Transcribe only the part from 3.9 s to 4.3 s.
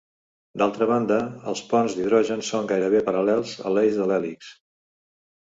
de